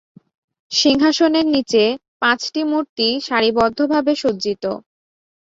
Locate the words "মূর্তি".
2.63-3.07